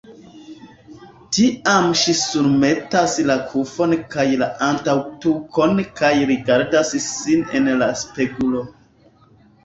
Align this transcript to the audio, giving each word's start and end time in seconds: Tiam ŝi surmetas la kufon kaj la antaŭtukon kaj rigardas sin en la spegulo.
Tiam 1.35 1.89
ŝi 2.03 2.13
surmetas 2.19 3.17
la 3.31 3.35
kufon 3.51 3.93
kaj 4.15 4.25
la 4.43 4.47
antaŭtukon 4.67 5.81
kaj 5.99 6.11
rigardas 6.31 6.95
sin 7.09 7.45
en 7.61 7.69
la 7.83 7.91
spegulo. 8.01 8.63